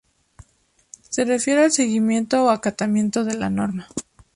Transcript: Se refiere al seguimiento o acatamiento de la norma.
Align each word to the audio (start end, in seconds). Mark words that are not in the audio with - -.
Se 1.11 1.25
refiere 1.25 1.63
al 1.65 1.71
seguimiento 1.71 2.43
o 2.43 2.49
acatamiento 2.49 3.23
de 3.23 3.35
la 3.35 3.51
norma. 3.51 3.87